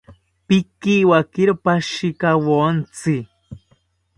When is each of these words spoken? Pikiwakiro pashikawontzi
Pikiwakiro 0.47 1.53
pashikawontzi 1.63 3.17